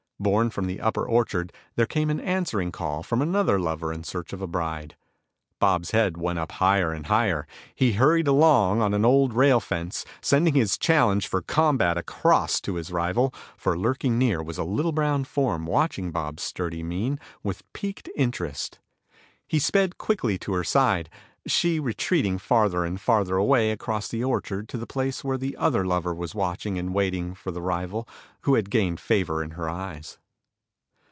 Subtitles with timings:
[0.23, 4.33] Borne from the upper orchard there came an answering call from another lover in search
[4.33, 4.95] of a bride.
[5.59, 10.05] Bob's head went up higher and higher; he hurried along on an old rail fence,
[10.21, 14.91] sending his challenge for combat across to his rival, for lurking near was a little
[14.91, 18.77] brown form watching Bob's sturdy mien with piqued interest.
[19.47, 21.09] He sped quickly to her side,
[21.47, 25.83] she retreating farther and farther away across the orchard to the place where the other
[25.83, 28.07] lover was watching and waiting for the rival
[28.41, 30.19] who had gained favor in her eyes.